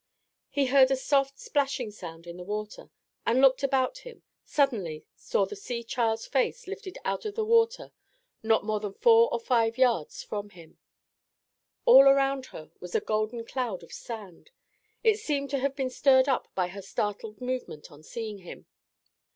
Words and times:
He 0.49 0.65
heard 0.65 0.89
a 0.89 0.95
soft 0.95 1.37
splashing 1.37 1.91
sound 1.91 2.25
in 2.25 2.37
the 2.37 2.43
water, 2.43 2.89
and, 3.23 3.39
looking 3.39 3.67
about 3.67 3.99
him, 3.99 4.23
suddenly 4.43 5.05
saw 5.15 5.45
the 5.45 5.55
sea 5.55 5.83
child's 5.83 6.25
face 6.25 6.65
lifted 6.65 6.97
out 7.05 7.23
of 7.23 7.35
the 7.35 7.45
water 7.45 7.91
not 8.41 8.63
more 8.65 8.79
than 8.79 8.95
four 8.95 9.31
or 9.31 9.39
five 9.39 9.77
yards 9.77 10.23
from 10.23 10.49
him. 10.49 10.79
All 11.85 12.05
around 12.09 12.47
her 12.47 12.71
was 12.79 12.95
a 12.95 12.99
golden 12.99 13.45
cloud 13.45 13.83
of 13.83 13.93
sand; 13.93 14.49
it 15.03 15.19
seemed 15.19 15.51
to 15.51 15.59
have 15.59 15.75
been 15.75 15.91
stirred 15.91 16.27
up 16.27 16.47
by 16.55 16.69
her 16.69 16.81
startled 16.81 17.39
movement 17.39 17.91
on 17.91 18.01
seeing 18.01 18.39
him. 18.39 18.65